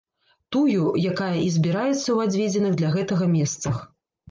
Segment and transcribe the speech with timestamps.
[0.55, 3.75] Тую, якая і збіраецца ў адведзеных для гэтага месцах.